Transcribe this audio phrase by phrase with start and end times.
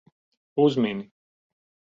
[0.63, 1.05] Uzmini.